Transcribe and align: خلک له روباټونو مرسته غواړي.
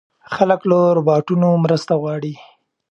خلک 0.35 0.61
له 0.71 0.79
روباټونو 0.97 1.47
مرسته 1.63 1.93
غواړي. 2.01 2.33